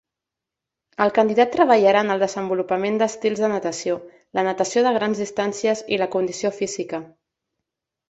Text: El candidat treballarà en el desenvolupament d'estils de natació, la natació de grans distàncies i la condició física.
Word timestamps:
El 1.03 1.11
candidat 1.17 1.51
treballarà 1.55 2.01
en 2.05 2.09
el 2.15 2.23
desenvolupament 2.23 2.99
d'estils 3.03 3.43
de 3.45 3.51
natació, 3.53 4.01
la 4.41 4.49
natació 4.51 4.87
de 4.91 4.97
grans 4.99 5.25
distàncies 5.27 5.89
i 5.99 6.05
la 6.05 6.13
condició 6.19 6.57
física. 6.61 7.07